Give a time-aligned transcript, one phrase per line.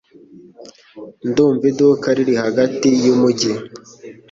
[1.29, 3.51] Ndumva iduka riri hagati yumujyi